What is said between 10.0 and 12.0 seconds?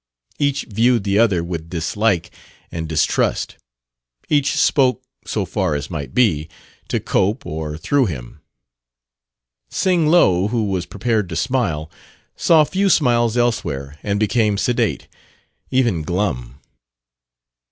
Lo, who was prepared to smile,